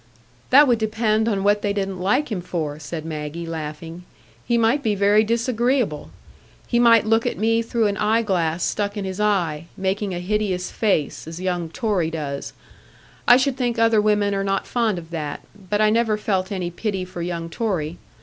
[0.49, 4.03] "That would depend on what they didn't like him for," said Maggie, laughing.
[4.43, 6.09] "He might be very disagreeable.
[6.65, 10.19] He might look at me through an eye glass stuck in his eye, making a
[10.19, 12.53] hideous face, as young Torry does.
[13.27, 16.71] I should think other women are not fond of that; but I never felt any
[16.71, 17.99] pity for young Torry.